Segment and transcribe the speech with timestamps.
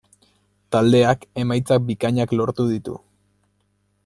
[0.75, 3.01] Taldeak emaitzak bikainak lortu ditu.